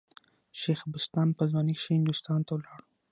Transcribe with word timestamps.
شېخ 0.59 0.79
بستان 0.91 1.27
په 1.37 1.43
ځوانۍ 1.51 1.75
کښي 1.77 1.91
هندوستان 1.97 2.39
ته 2.47 2.51
ولاړ. 2.55 2.79